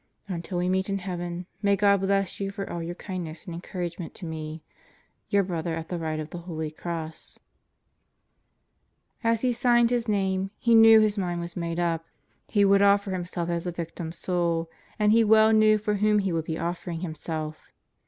[0.27, 3.53] Until we meet in Heaven, may God bless you for all your kind ness and
[3.53, 4.63] encouragement to me.
[5.29, 7.37] Your brother at the right of the Holy Cross....
[9.23, 12.07] As he signed Ms name, he knew his mind was made up:
[12.47, 15.77] he Christmas Gifts 147 would offer himself as a Victim Soul; and he well knew
[15.77, 17.69] for whom he would be offering himself!